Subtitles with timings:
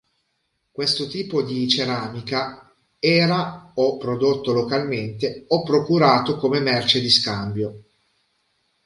[0.71, 7.83] Questo tipo di ceramica era o prodotto localmente o procurato come merce di scambio.